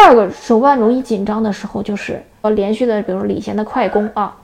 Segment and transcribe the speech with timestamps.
[0.00, 4.34] 第二个手腕容易紧张的时候，就是呃连续的，比如说李贤的快弓啊，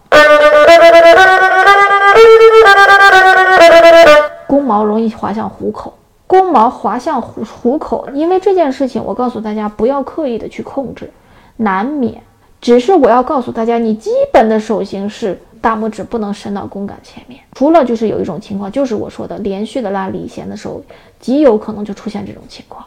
[4.47, 5.95] 弓毛容易滑向虎口，
[6.27, 11.11] 弓毛滑向虎虎口，因为这件事情，我告诉大家不要刻意的去控制，
[11.57, 12.21] 难免。
[12.61, 20.83] 只是我要告诉大家，你基本的手型是大拇指不能伸到弓杆前面，除了就是有一种情况，就是我说的连续的拉里弦的时候，
[21.19, 22.85] 极有可能就出现这种情况。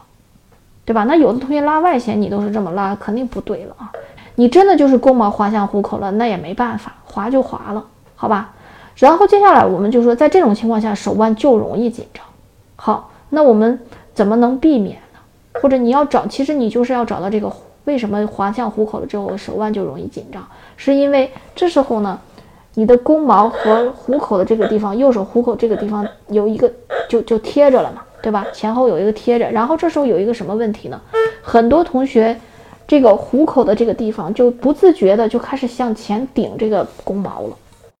[0.90, 1.04] 对吧？
[1.04, 3.92] 那有的同学拉外弦，你都是这么拉，肯定不对了啊！
[4.34, 7.84] 你真的就是弓毛滑向虎口了，那也没办法，滑就滑了，
[8.16, 8.50] 好吧？
[8.96, 12.24] 然后接下来我们就说，在这种情况下，手腕就容易紧张。
[12.74, 13.78] 好，那我们
[14.12, 15.20] 怎么能避免呢？
[15.62, 17.52] 或者你要找，其实你就是要找到这个
[17.84, 20.44] 为什么滑向虎口了之后手腕就容易紧张，
[20.76, 22.18] 是因为这时候呢，
[22.74, 26.68] 你的弓毛和虎口的这个地方，右手虎口这个地方有一个
[27.08, 28.02] 就就贴着了嘛。
[28.22, 28.46] 对吧？
[28.52, 31.00] 前后有一个贴着，然后这时候有一个什么问题呢？
[31.42, 32.36] 很多同学
[32.86, 37.56] 这个虎口的这个地方就不自觉的就开始向前顶这个弓毛了，